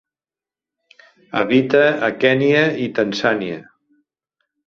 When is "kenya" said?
2.23-2.63